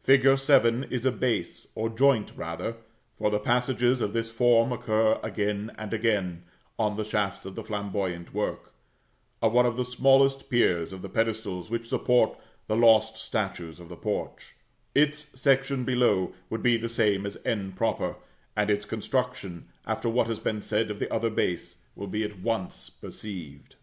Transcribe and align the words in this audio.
Fig. 0.00 0.24
7 0.38 0.84
is 0.92 1.04
a 1.04 1.10
base, 1.10 1.66
or 1.74 1.88
joint 1.88 2.34
rather 2.36 2.76
(for 3.16 3.36
passages 3.40 4.00
of 4.00 4.12
this 4.12 4.30
form 4.30 4.70
occur 4.70 5.18
again 5.24 5.72
and 5.76 5.92
again, 5.92 6.44
on 6.78 6.96
the 6.96 7.02
shafts 7.04 7.44
of 7.44 7.56
flamboyant 7.66 8.32
work), 8.32 8.72
of 9.42 9.52
one 9.52 9.66
of 9.66 9.76
the 9.76 9.84
smallest 9.84 10.48
piers 10.48 10.92
of 10.92 11.02
the 11.02 11.08
pedestals 11.08 11.68
which 11.68 11.88
support 11.88 12.38
the 12.68 12.76
lost 12.76 13.16
statues 13.16 13.80
of 13.80 13.88
the 13.88 13.96
porch; 13.96 14.54
its 14.94 15.32
section 15.40 15.82
below 15.82 16.32
would 16.48 16.62
be 16.62 16.76
the 16.76 16.88
same 16.88 17.26
as 17.26 17.36
[=n], 17.44 17.76
and 18.54 18.70
its 18.70 18.84
construction, 18.84 19.66
after 19.84 20.08
what 20.08 20.28
has 20.28 20.38
been 20.38 20.62
said 20.62 20.92
of 20.92 21.00
the 21.00 21.12
other 21.12 21.28
base, 21.28 21.74
will 21.96 22.06
be 22.06 22.22
at 22.22 22.38
once 22.38 22.88
perceived. 22.88 23.74